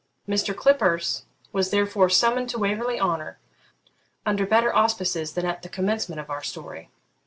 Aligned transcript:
Mr. 0.27 0.55
Clippurse 0.55 1.25
was 1.53 1.69
therefore 1.69 2.09
summoned 2.09 2.49
to 2.49 2.57
Waverley 2.57 2.99
Honour, 2.99 3.37
under 4.25 4.47
better 4.47 4.75
auspices 4.75 5.33
than 5.33 5.45
at 5.45 5.61
the 5.61 5.69
commencement 5.69 6.19
of 6.19 6.31
our 6.31 6.41
story. 6.41 6.89